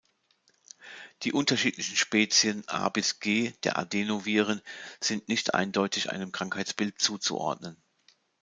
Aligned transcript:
Die 1.21 1.31
unterschiedlichen 1.31 1.95
Spezies 1.95 2.67
A–G 2.67 3.51
der 3.63 3.77
Adenoviren 3.77 4.63
sind 4.99 5.29
nicht 5.29 5.53
eindeutig 5.53 6.11
einem 6.11 6.31
Krankheitsbild 6.31 6.99
zuzuordnen. 6.99 7.77